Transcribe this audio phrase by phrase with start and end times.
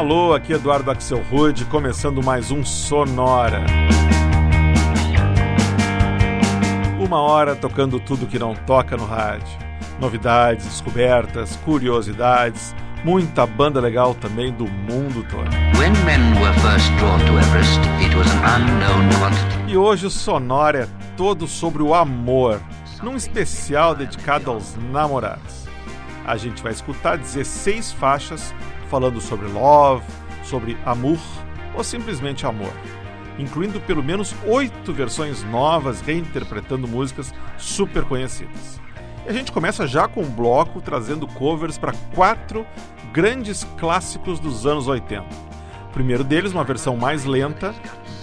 [0.00, 3.66] Alô, aqui Eduardo Axel Rude, começando mais um Sonora.
[6.98, 9.46] Uma hora tocando tudo que não toca no rádio.
[10.00, 12.74] Novidades, descobertas, curiosidades,
[13.04, 15.50] muita banda legal também do mundo todo.
[19.68, 22.58] E hoje o Sonora é todo sobre o amor,
[23.02, 25.68] num especial dedicado aos namorados.
[26.24, 28.54] A gente vai escutar 16 faixas
[28.90, 30.04] falando sobre love,
[30.42, 31.18] sobre amor
[31.74, 32.72] ou simplesmente amor,
[33.38, 38.80] incluindo pelo menos oito versões novas reinterpretando músicas super conhecidas.
[39.24, 42.66] E a gente começa já com um bloco trazendo covers para quatro
[43.12, 45.24] grandes clássicos dos anos 80.
[45.88, 47.74] O primeiro deles, uma versão mais lenta,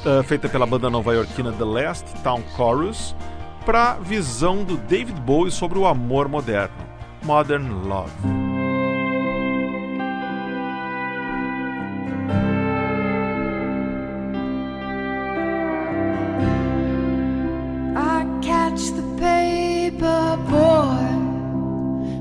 [0.06, 3.16] uh, feita pela banda nova-iorquina The Last Town Chorus,
[3.66, 6.76] para a visão do David Bowie sobre o amor moderno,
[7.24, 8.47] Modern Love.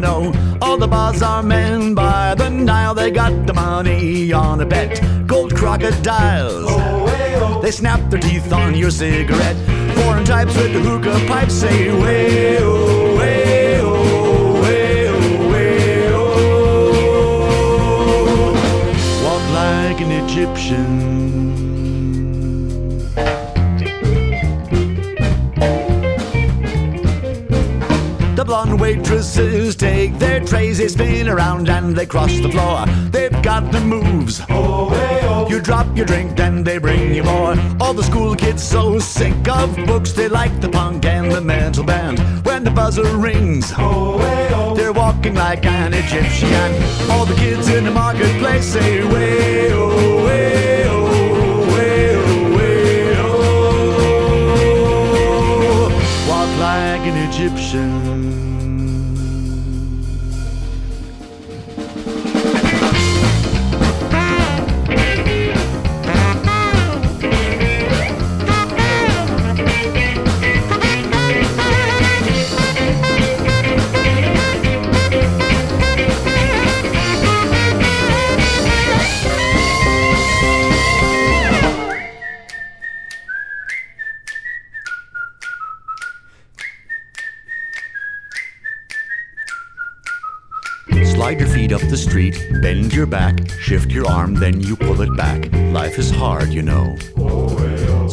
[0.00, 0.32] domino.
[0.60, 5.00] All the bazaar men by the Nile, they got the money on a bet.
[5.26, 6.66] Gold crocodiles,
[7.62, 9.56] they snap their teeth on your cigarette.
[9.96, 16.32] Foreign types with the hookah pipes say, way, oh, way, oh, way, oh, way, oh.
[19.24, 21.79] Walk like an Egyptian.
[28.50, 32.84] Blonde waitresses take their trays, they spin around and they cross the floor.
[33.12, 34.40] They've got the moves.
[35.48, 37.54] You drop your drink, then they bring you more.
[37.80, 41.84] All the school kids so sick of books, they like the punk and the metal
[41.84, 42.18] band.
[42.44, 43.70] When the buzzer rings,
[44.76, 46.70] they're walking like an Egyptian.
[47.08, 51.90] All the kids in the marketplace say, way, oh, way, oh, oh, oh.
[57.30, 58.09] Egyptian.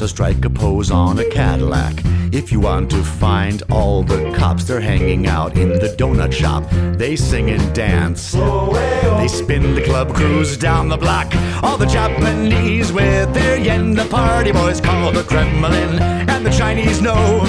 [0.07, 1.93] Strike a pose on a Cadillac.
[2.33, 6.63] If you want to find all the cops, they're hanging out in the donut shop.
[6.97, 8.31] They sing and dance.
[8.31, 11.35] They spin the club cruise down the block.
[11.61, 16.99] All the Japanese with their yen, the party boys call the Kremlin, and the Chinese
[17.01, 17.45] know.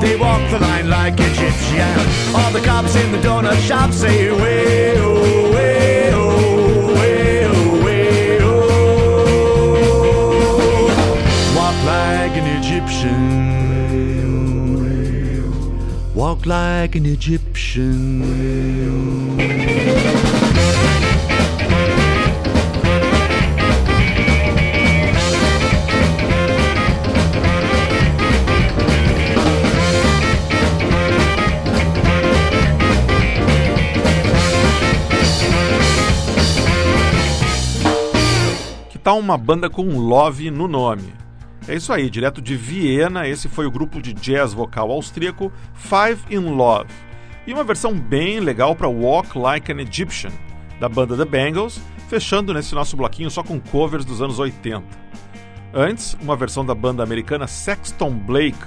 [0.00, 2.34] They walk the line like Egyptian.
[2.34, 5.11] All the cops in the donut shop say, way,
[13.02, 13.42] Egyptian.
[16.14, 18.22] Walk like an Egyptian.
[39.02, 41.12] Tal uma banda com Love no nome?
[41.68, 46.22] É isso aí, direto de Viena, esse foi o grupo de jazz vocal austríaco Five
[46.28, 46.90] in Love.
[47.46, 50.32] E uma versão bem legal para Walk Like an Egyptian,
[50.80, 54.82] da banda The Bangles, fechando nesse nosso bloquinho só com covers dos anos 80.
[55.72, 58.58] Antes, uma versão da banda americana Sexton Blake,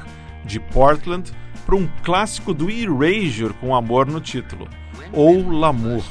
[0.45, 1.31] de Portland,
[1.65, 4.69] para um clássico do Erasure com amor no título,
[5.11, 6.03] ou L'amour.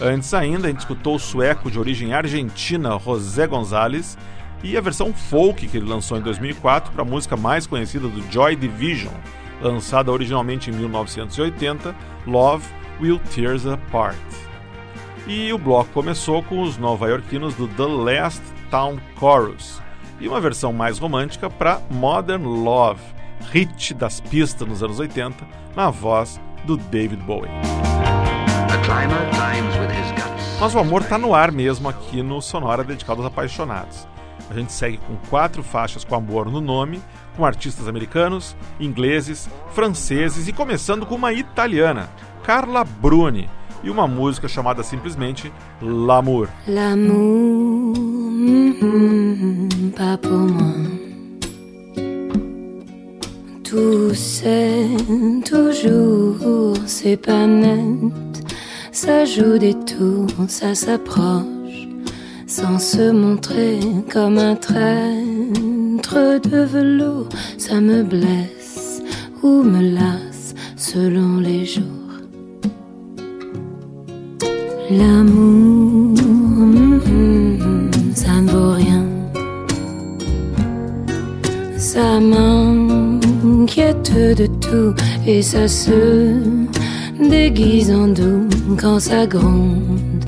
[0.00, 4.16] Antes ainda, a gente escutou o sueco de origem argentina José Gonzalez
[4.62, 8.32] e a versão folk que ele lançou em 2004 para a música mais conhecida do
[8.32, 9.14] Joy Division,
[9.60, 11.94] lançada originalmente em 1980,
[12.26, 12.66] Love
[13.00, 14.16] Will Tear Us Apart.
[15.26, 19.80] E o bloco começou com os nova-iorquinos do The Last Town Chorus
[20.20, 23.00] e uma versão mais romântica para Modern Love,
[23.52, 25.46] hit das pistas nos anos 80,
[25.76, 27.50] na voz do David Bowie.
[30.60, 34.08] Mas o amor tá no ar mesmo aqui no Sonora dedicado aos apaixonados.
[34.50, 37.00] A gente segue com quatro faixas com amor no nome,
[37.36, 42.08] com artistas americanos, ingleses, franceses e começando com uma italiana,
[42.42, 43.48] Carla Bruni,
[43.82, 46.48] e uma música chamada simplesmente L'amour.
[46.66, 50.74] L'amour, mhm, pas pour moi.
[53.62, 54.96] Tout c'est
[55.44, 58.14] toujours, c'est pas net.
[58.92, 61.44] Ça joue des tours, ça s'approche,
[62.48, 63.78] sans se montrer
[64.10, 67.28] comme un traître de velours.
[67.58, 69.02] Ça me blesse
[69.42, 71.84] ou me lasse selon les jours.
[74.90, 79.04] L'amour, mhm, ça ne vaut rien.
[81.76, 84.94] Ça m'inquiète de tout
[85.26, 86.32] et ça se
[87.20, 88.48] déguise en doux
[88.80, 90.24] quand ça gronde,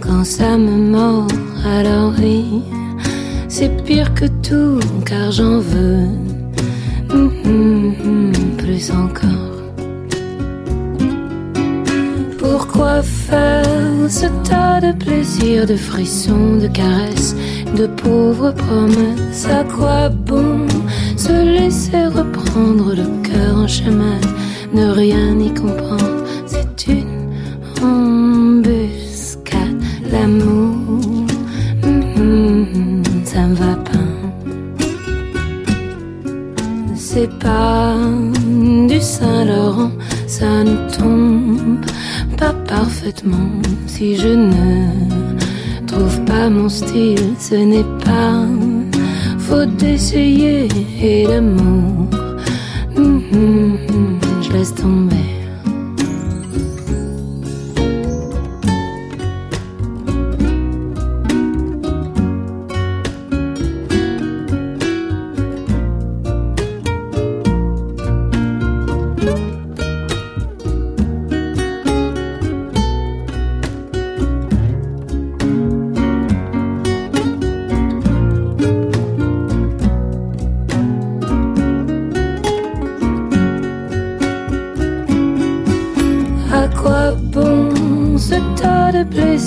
[0.00, 1.28] quand ça me mord.
[1.64, 2.62] Alors oui,
[3.48, 6.08] c'est pire que tout car j'en veux.
[7.14, 9.52] Mhm, plus encore.
[12.38, 13.64] Pourquoi faire
[14.08, 17.36] ce tas de plaisirs, de frissons, de caresses,
[17.76, 20.66] de pauvres promesses À quoi bon
[21.16, 24.20] se laisser reprendre le cœur en chemin,
[24.74, 26.24] ne rien y comprendre?
[26.46, 27.30] C'est une
[27.82, 30.71] embuscade, l'amour,
[33.32, 34.08] ça me va pas.
[36.94, 37.96] C'est pas
[38.90, 39.92] du Saint-Laurent,
[40.26, 41.80] ça ne tombe
[42.36, 43.50] pas parfaitement.
[43.86, 44.60] Si je ne
[45.86, 48.36] trouve pas mon style, ce n'est pas
[49.38, 50.68] faute d'essayer
[51.00, 52.08] et d'amour.
[52.96, 53.78] Mhm,
[54.42, 55.41] Je je laisse tomber.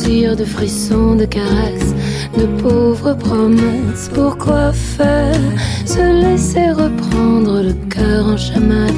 [0.07, 1.95] De frissons, de caresses,
[2.37, 4.11] de pauvres promesses.
[4.13, 5.41] Pourquoi faire?
[5.83, 8.93] Se laisser reprendre le cœur en chamade,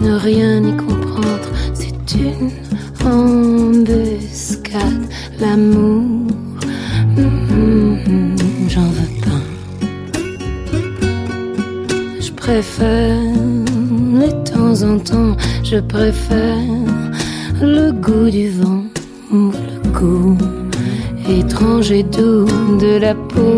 [0.00, 0.76] ne rien y
[22.02, 22.46] doux
[22.80, 23.51] de la peau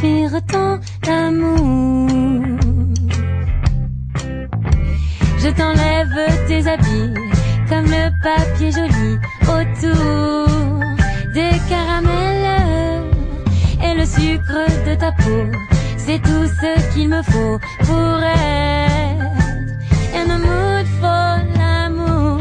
[0.00, 2.08] Tu m'inspires tant d'amour.
[5.38, 7.14] Je t'enlève tes habits
[7.68, 10.80] comme le papier joli autour
[11.34, 13.04] des caramels
[13.82, 15.46] et le sucre de ta peau.
[15.96, 19.22] C'est tout ce qu'il me faut pour être
[20.14, 22.38] in the mood for l'amour.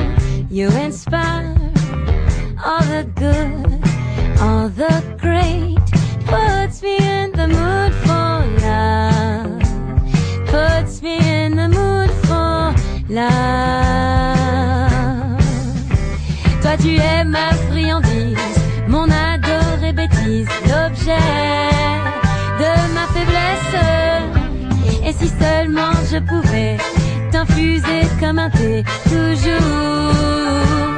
[0.50, 1.56] You inspire
[2.64, 3.82] all the good,
[4.42, 5.80] all the great.
[6.26, 6.61] Puts
[13.12, 14.32] love.
[16.62, 18.38] Toi tu es ma friandise,
[18.88, 21.28] mon adorée bêtise, l'objet
[22.62, 23.76] de ma faiblesse.
[25.06, 26.78] Et si seulement je pouvais
[27.32, 30.91] t'infuser comme un thé, toujours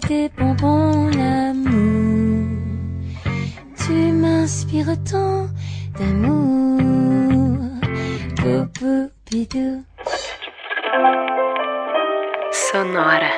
[0.00, 2.48] que tes bonbons, l'amour.
[3.78, 5.46] Tu m'inspires tant
[5.98, 7.60] d'amour,
[8.36, 9.10] poupou.
[12.52, 13.32] Sonora.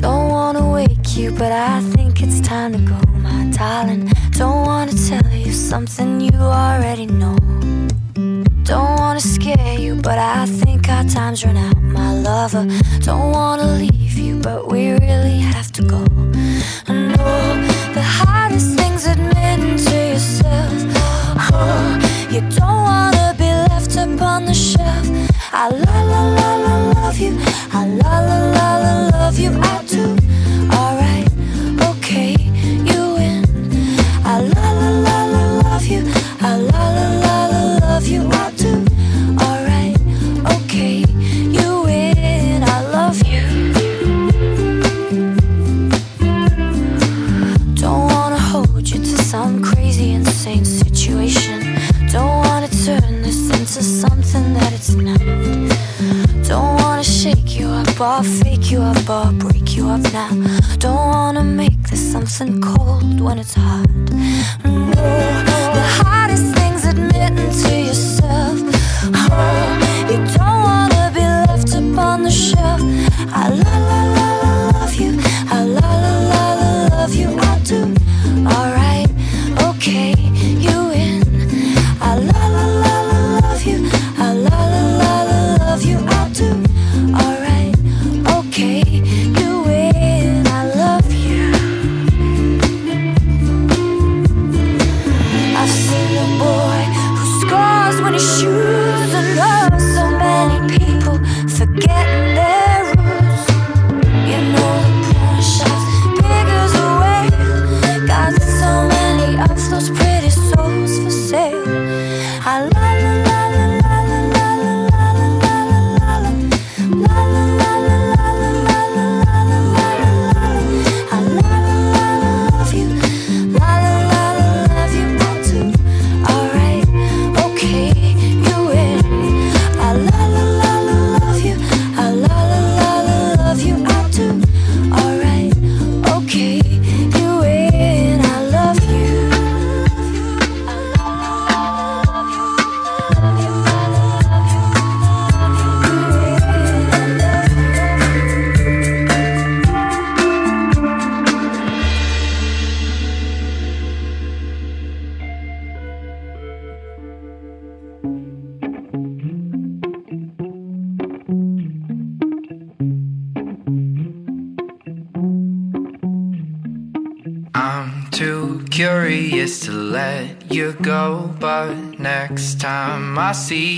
[0.00, 4.10] Don't wanna wake you, but I think it's time to go, my darling.
[4.32, 5.27] Don't wanna tell you
[5.58, 7.36] something you already know.
[8.62, 12.64] Don't wanna scare you, but I think our time's run out, my lover.
[13.00, 16.04] Don't wanna leave you, but we really have to go.
[16.86, 17.42] I know
[17.92, 20.78] the hardest thing's admitting to yourself.
[21.52, 21.98] Oh,
[22.30, 25.06] you don't wanna be left upon the shelf.
[25.52, 27.36] I la la la la love you.
[27.72, 29.50] I la la la la love you.
[29.60, 29.77] I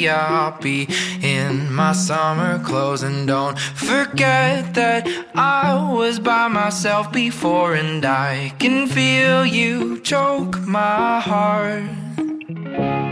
[0.09, 0.89] I'll be
[1.23, 3.03] in my summer clothes.
[3.03, 10.59] And don't forget that I was by myself before, and I can feel you choke
[10.67, 13.10] my heart.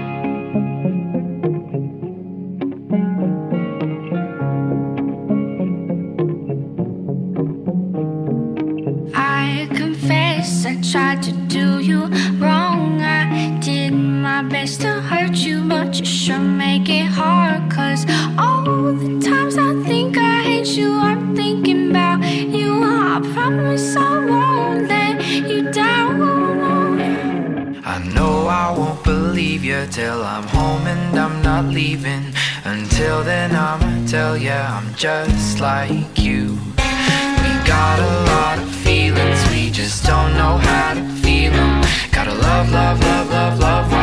[29.98, 32.32] Until I'm home and I'm not leaving.
[32.64, 36.56] Until then, I'ma tell ya I'm just like you.
[37.42, 41.82] We got a lot of feelings, we just don't know how to feel them.
[42.12, 43.97] Gotta love, love, love, love, love.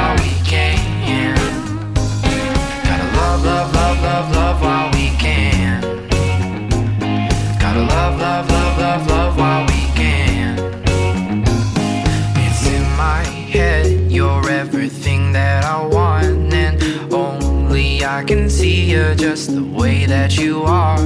[20.07, 20.99] that you are.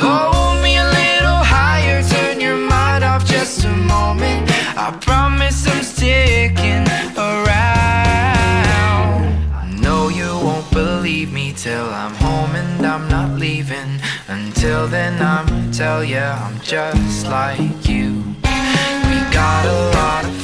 [0.00, 4.50] Oh, hold me a little higher, turn your mind off just a moment.
[4.76, 8.20] I promise I'm sticking around.
[9.80, 14.00] No, you won't believe me till I'm home and I'm not leaving.
[14.28, 18.22] Until then, I'ma tell ya I'm just like you.
[19.08, 20.41] We got a lot of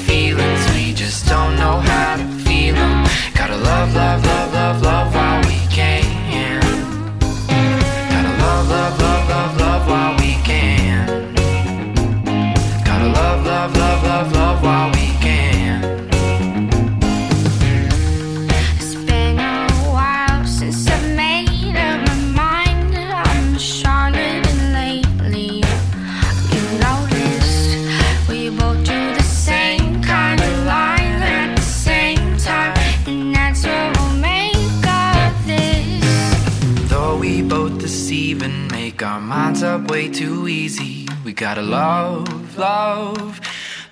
[38.19, 41.07] even make our minds up way too easy.
[41.25, 43.41] We gotta love, love,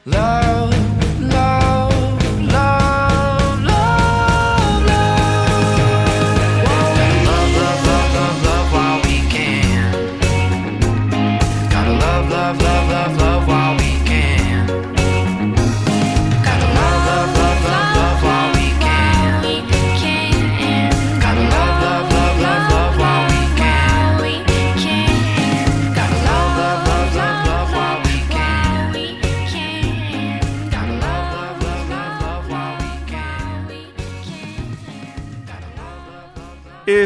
[0.04, 1.85] love, love.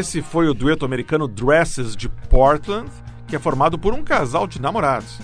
[0.01, 2.89] Esse foi o dueto americano Dresses de Portland,
[3.27, 5.19] que é formado por um casal de namorados.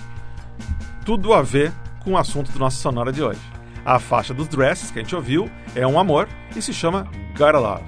[1.04, 3.40] Tudo a ver com o assunto do nosso sonora de hoje.
[3.84, 7.58] A faixa dos Dresses que a gente ouviu é um amor e se chama Gotta
[7.58, 7.86] Love.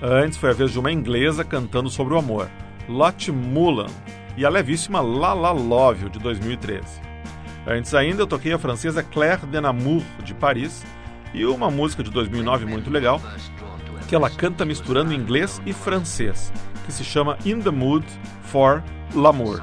[0.00, 2.48] Antes foi a vez de uma inglesa cantando sobre o amor,
[2.88, 3.90] Lot Mullan,
[4.36, 7.00] e a levíssima La La Love de 2013.
[7.66, 10.84] Antes ainda eu toquei a francesa Claire Denamour de Paris
[11.34, 13.20] e uma música de 2009 muito legal
[14.12, 16.52] que ela canta misturando inglês e francês,
[16.84, 18.04] que se chama In the Mood
[18.42, 18.82] for
[19.14, 19.62] L'amour.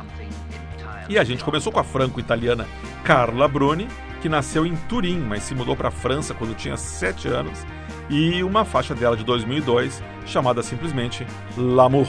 [1.08, 2.66] E a gente começou com a franco-italiana
[3.04, 3.88] Carla Bruni,
[4.24, 7.64] que nasceu em Turim, mas se mudou para a França quando tinha 7 anos,
[8.10, 12.08] e uma faixa dela de 2002 chamada simplesmente L'amour.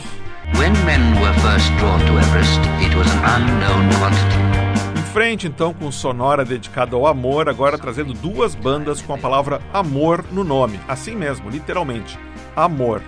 [0.56, 4.69] When men were first drawn to Everest, it was an unknown quantity.
[5.12, 10.24] Frente então com sonora dedicada ao amor, agora trazendo duas bandas com a palavra amor
[10.30, 12.16] no nome, assim mesmo, literalmente,
[12.54, 13.02] amor.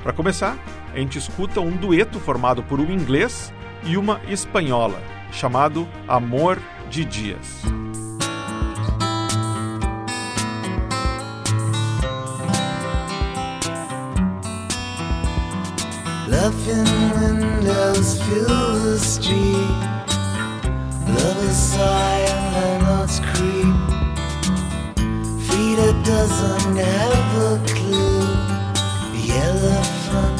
[0.00, 0.56] Para começar,
[0.94, 6.56] a gente escuta um dueto formado por um inglês e uma espanhola, chamado Amor
[6.88, 7.62] de Dias.
[16.28, 16.84] Laughing
[17.18, 18.46] windows fill
[18.84, 19.99] the street.
[21.16, 23.74] Lovers sigh and landlords creep.
[25.46, 28.26] Feet a dozen have a clue.
[29.14, 30.38] The elephant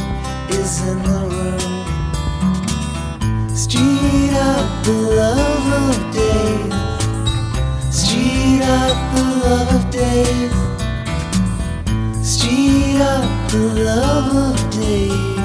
[0.50, 1.86] is in the room.
[3.56, 6.72] Street up the love of days.
[7.92, 10.54] Street up the love of days.
[12.24, 15.40] Street up the love of days.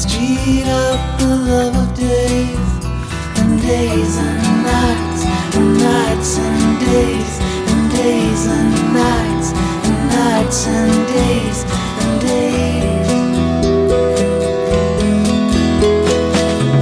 [0.00, 2.67] Street up the love of days
[3.68, 7.38] days and nights and nights and days
[7.70, 9.52] and days and nights
[9.88, 11.58] and nights and days
[12.02, 13.08] and days.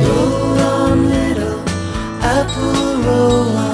[0.06, 1.58] Roll on, little
[2.22, 3.65] apple, roll on.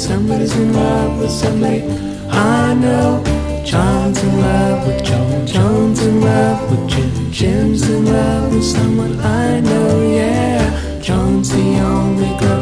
[0.00, 1.82] somebody's in love with somebody
[2.30, 3.22] I know.
[3.64, 9.20] John's in love with John, John's in love with Jim, Jim's in love with someone
[9.20, 11.00] I know, yeah.
[11.02, 12.59] John's the only girl.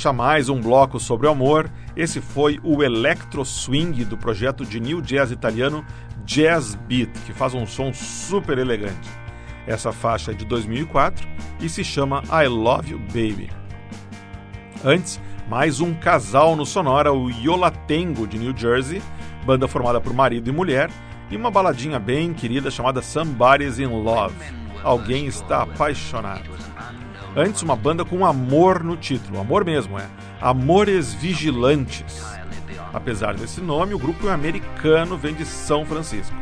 [0.00, 4.80] Fechar mais um bloco sobre o amor, esse foi o Electro Swing do projeto de
[4.80, 5.84] new jazz italiano
[6.24, 9.10] Jazz Beat, que faz um som super elegante.
[9.66, 11.28] Essa faixa é de 2004
[11.60, 13.50] e se chama I Love You Baby.
[14.82, 15.20] Antes,
[15.50, 19.02] mais um casal no Sonora, o Yolatengo de New Jersey,
[19.44, 20.88] banda formada por marido e mulher,
[21.30, 24.34] e uma baladinha bem querida chamada Somebody's in Love.
[24.82, 26.48] Alguém está apaixonado.
[27.36, 30.06] Antes, uma banda com amor no título, amor mesmo, é
[30.40, 32.24] Amores Vigilantes.
[32.92, 36.34] Apesar desse nome, o grupo é americano, vem de São Francisco.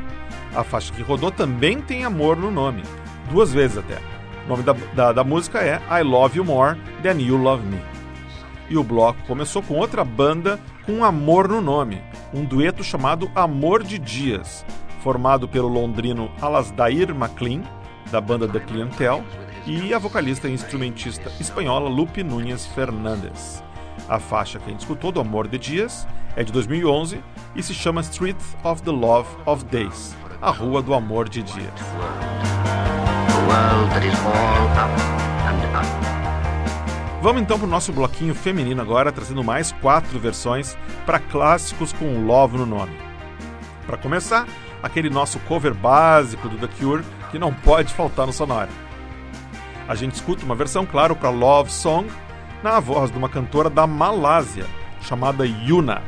[0.55, 2.83] A faixa que rodou também tem amor no nome,
[3.31, 3.99] duas vezes até.
[4.47, 7.83] O nome da, da, da música é I Love You More Than You Love Me.
[8.71, 12.01] E o bloco começou com outra banda com amor no nome,
[12.33, 14.65] um dueto chamado Amor de Dias,
[15.03, 17.61] formado pelo londrino Alasdair MacLean,
[18.11, 19.23] da banda The Clientele,
[19.69, 23.63] e a vocalista e instrumentista espanhola Lupe Núñez Fernandes.
[24.09, 27.23] A faixa que a gente escutou do Amor de Dias é de 2011
[27.55, 31.71] e se chama Street of the Love of Days, a Rua do Amor de Dias.
[37.21, 42.25] Vamos então para o nosso bloquinho feminino agora, trazendo mais quatro versões para clássicos com
[42.25, 42.97] Love no nome.
[43.87, 44.47] Para começar,
[44.83, 48.88] aquele nosso cover básico do The Cure que não pode faltar no Sonora.
[49.89, 52.09] A gente escuta uma versão, claro, para Love Song,
[52.63, 54.67] na voz de uma cantora da Malásia,
[55.01, 56.03] chamada Yuna.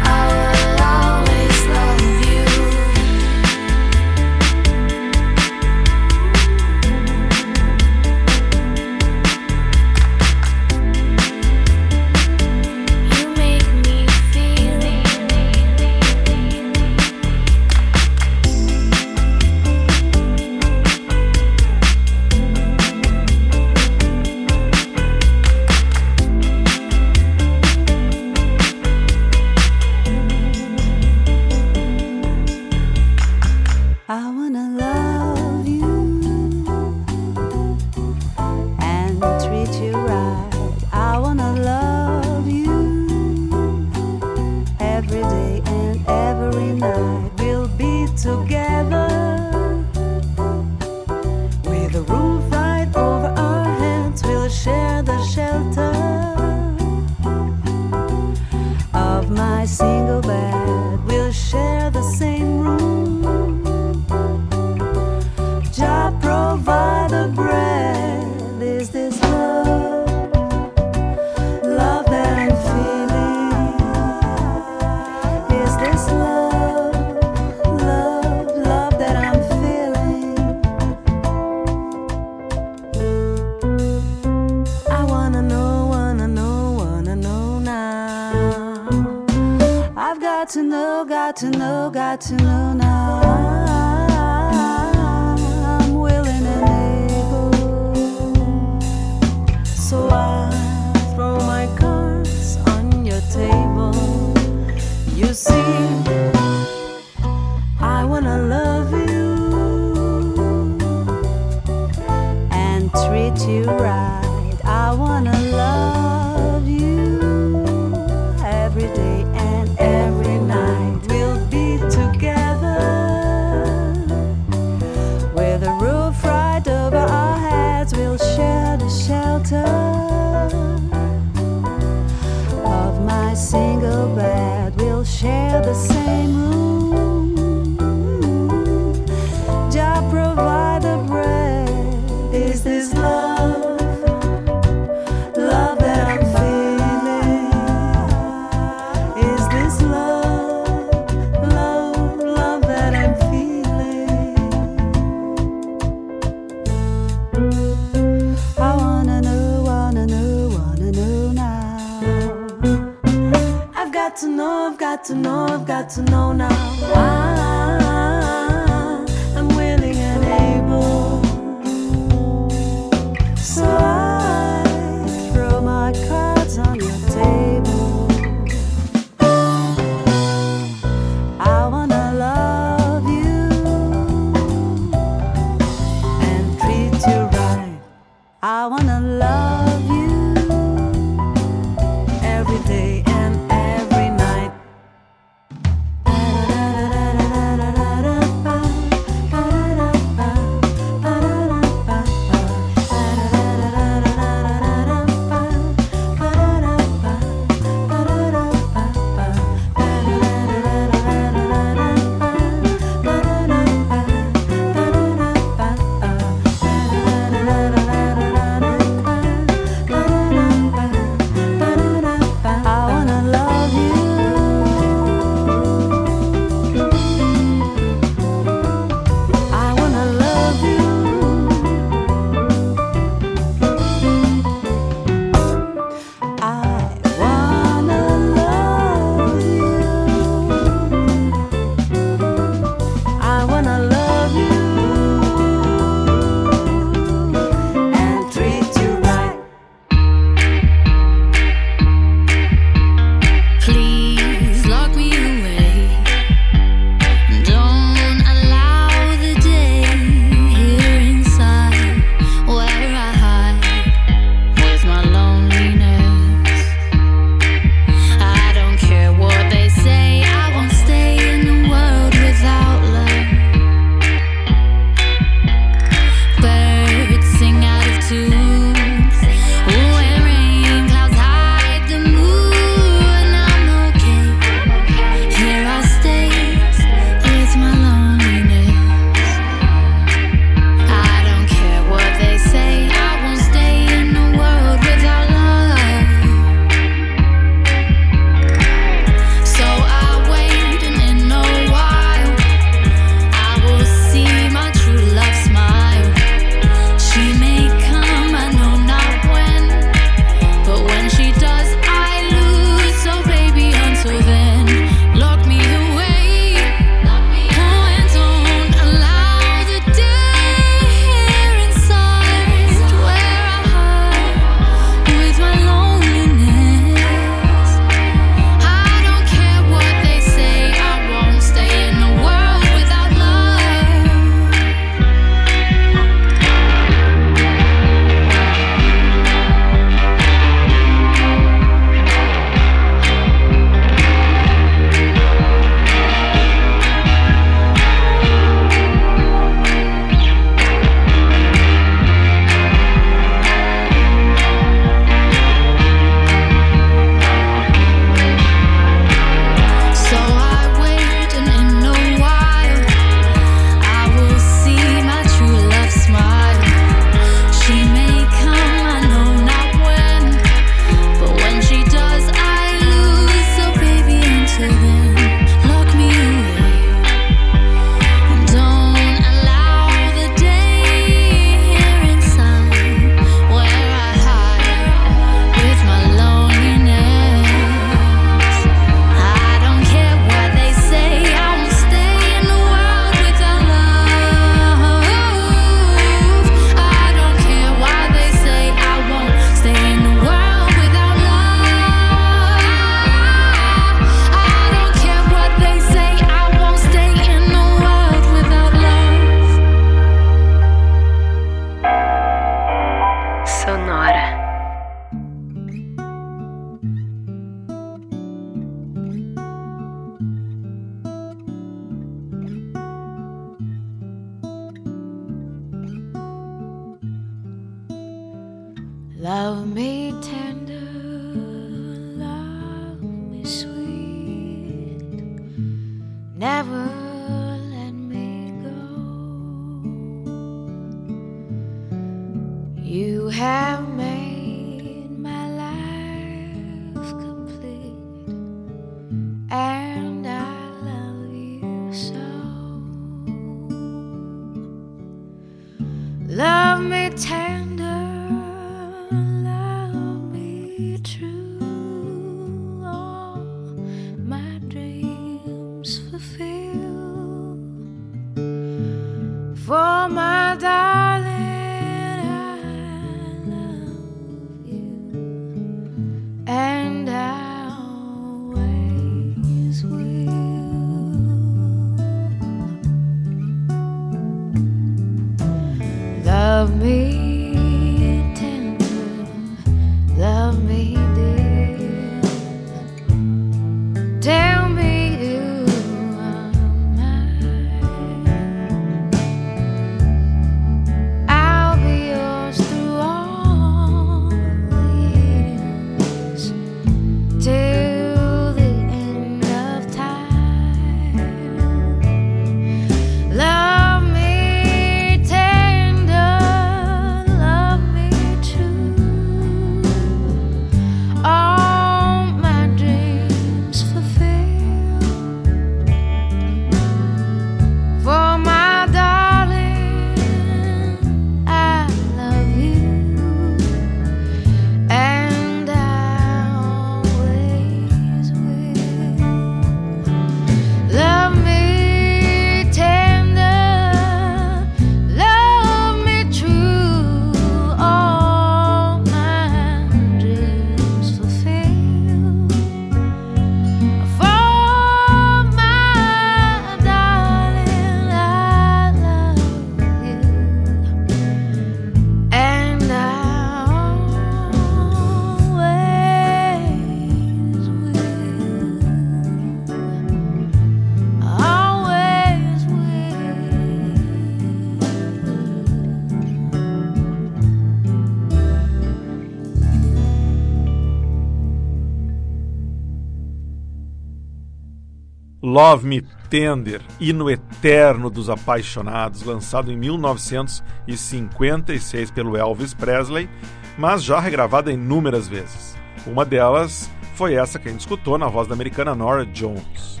[585.66, 586.00] Love Me
[586.30, 593.28] Tender, hino eterno dos apaixonados, lançado em 1956 pelo Elvis Presley,
[593.76, 595.76] mas já regravada inúmeras vezes.
[596.06, 600.00] Uma delas foi essa que a gente escutou na voz da americana Nora Jones.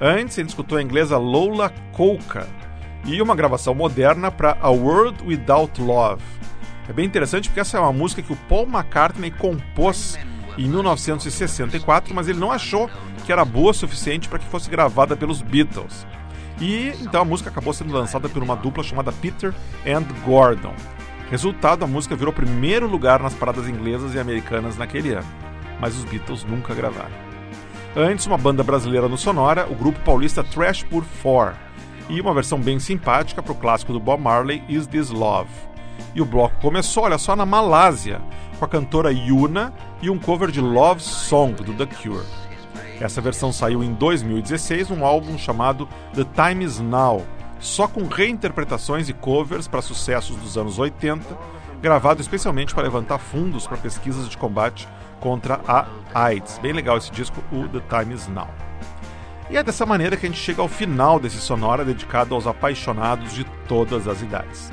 [0.00, 2.48] Antes, gente escutou a inglesa Lola Coca
[3.04, 6.22] e uma gravação moderna para A World Without Love.
[6.88, 10.18] É bem interessante porque essa é uma música que o Paul McCartney compôs
[10.56, 12.88] em 1964, mas ele não achou
[13.24, 16.06] que era boa o suficiente para que fosse gravada pelos Beatles.
[16.60, 19.54] E então a música acabou sendo lançada por uma dupla chamada Peter
[19.86, 20.74] and Gordon.
[21.30, 25.26] Resultado, a música virou primeiro lugar nas paradas inglesas e americanas naquele ano,
[25.80, 27.32] mas os Beatles nunca gravaram.
[27.96, 31.54] Antes, uma banda brasileira no Sonora, o grupo paulista Trash Pur 4,
[32.08, 35.50] e uma versão bem simpática para o clássico do Bob Marley, Is This Love.
[36.14, 38.20] E o bloco começou, olha só, na Malásia,
[38.58, 42.41] com a cantora Yuna e um cover de Love Song do The Cure.
[43.02, 47.26] Essa versão saiu em 2016 num álbum chamado The Time Is Now,
[47.58, 51.36] só com reinterpretações e covers para sucessos dos anos 80,
[51.80, 54.86] gravado especialmente para levantar fundos para pesquisas de combate
[55.18, 55.84] contra a
[56.14, 56.60] AIDS.
[56.60, 58.48] Bem legal esse disco, o The Time Is Now.
[59.50, 63.32] E é dessa maneira que a gente chega ao final desse sonora dedicado aos apaixonados
[63.32, 64.70] de todas as idades.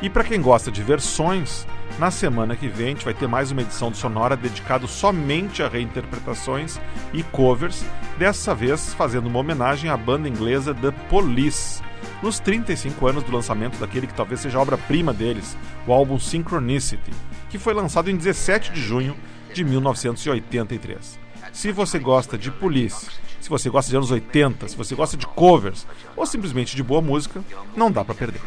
[0.00, 1.66] E para quem gosta de versões,
[1.98, 5.62] na semana que vem a gente vai ter mais uma edição do Sonora dedicado somente
[5.62, 6.78] a reinterpretações
[7.12, 7.84] e covers,
[8.18, 11.82] dessa vez fazendo uma homenagem à banda inglesa The Police,
[12.22, 17.10] nos 35 anos do lançamento daquele que talvez seja a obra-prima deles, o álbum Synchronicity,
[17.48, 19.16] que foi lançado em 17 de junho
[19.54, 21.18] de 1983.
[21.52, 23.08] Se você gosta de Police,
[23.40, 27.00] se você gosta de anos 80, se você gosta de covers ou simplesmente de boa
[27.00, 27.42] música,
[27.74, 28.40] não dá para perder.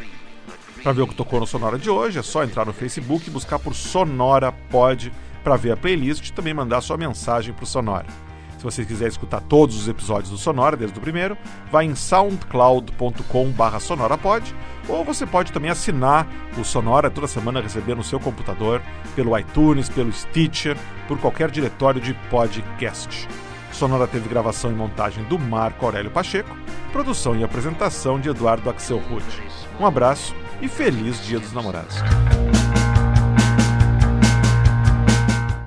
[0.84, 3.32] Para ver o que tocou no Sonora de hoje, é só entrar no Facebook e
[3.32, 5.12] buscar por Sonora Pod
[5.44, 8.06] para ver a playlist e também mandar sua mensagem para o Sonora.
[8.58, 11.38] Se você quiser escutar todos os episódios do Sonora, desde o primeiro,
[11.72, 14.54] vai em soundcloud.com sonorapod
[14.88, 16.28] ou você pode também assinar
[16.58, 18.82] o Sonora toda semana receber no seu computador,
[19.16, 20.78] pelo iTunes, pelo Stitcher,
[21.08, 23.28] por qualquer diretório de podcast.
[23.72, 26.56] Sonora teve gravação e montagem do Marco Aurélio Pacheco,
[26.92, 29.24] produção e apresentação de Eduardo Axel Ruth.
[29.80, 31.96] Um abraço e feliz Dia dos Namorados.